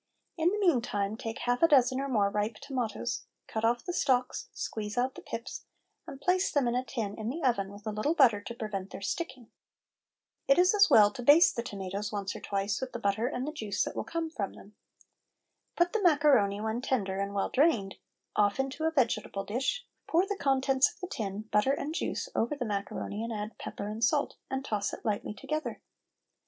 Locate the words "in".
0.35-0.49, 6.67-6.73, 7.19-7.29